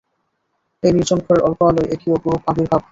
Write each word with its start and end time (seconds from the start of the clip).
এই 0.83 0.91
নির্জন 0.95 1.19
ঘরের 1.25 1.45
অল্প 1.47 1.59
আলোয় 1.69 1.87
এ 1.87 1.97
কী 2.01 2.07
অপরূপ 2.11 2.41
আবির্ভাব! 2.49 2.79